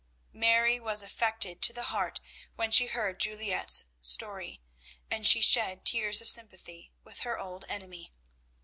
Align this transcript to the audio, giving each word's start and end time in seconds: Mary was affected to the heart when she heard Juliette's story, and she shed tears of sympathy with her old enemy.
Mary 0.33 0.79
was 0.79 1.03
affected 1.03 1.61
to 1.61 1.71
the 1.71 1.93
heart 1.93 2.21
when 2.55 2.71
she 2.71 2.87
heard 2.87 3.19
Juliette's 3.19 3.83
story, 3.99 4.59
and 5.11 5.27
she 5.27 5.41
shed 5.41 5.85
tears 5.85 6.21
of 6.21 6.27
sympathy 6.27 6.91
with 7.03 7.19
her 7.19 7.37
old 7.37 7.65
enemy. 7.69 8.11